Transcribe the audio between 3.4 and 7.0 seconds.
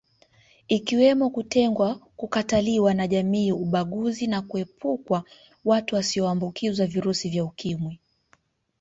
ubaguzi na kuepukwa watu wasioambukizwa